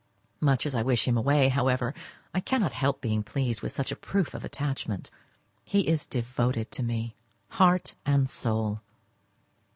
[0.39, 1.93] Much as I wish him away, however,
[2.33, 5.11] I cannot help being pleased with such a proof of attachment.
[5.63, 7.13] He is devoted to me,
[7.49, 8.81] heart and soul.